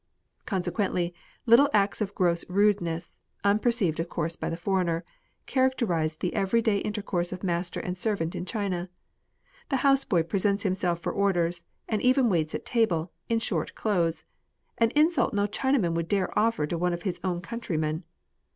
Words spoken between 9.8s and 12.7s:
house boy presents himself for orders, and even waits at